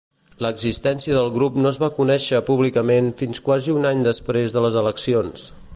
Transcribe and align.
L'existència 0.43 1.17
del 1.17 1.29
grup 1.35 1.59
no 1.65 1.73
es 1.73 1.77
va 1.83 1.91
conèixer 1.99 2.41
públicament 2.49 3.13
fins 3.21 3.45
quasi 3.51 3.79
un 3.79 3.87
any 3.91 4.03
després 4.13 4.57
de 4.57 4.65
les 4.67 4.83
eleccions. 4.85 5.51